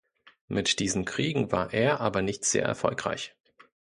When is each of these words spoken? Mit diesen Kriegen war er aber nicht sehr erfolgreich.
Mit 0.47 0.79
diesen 0.79 1.05
Kriegen 1.05 1.51
war 1.51 1.71
er 1.75 1.99
aber 2.01 2.23
nicht 2.23 2.43
sehr 2.43 2.63
erfolgreich. 2.65 3.35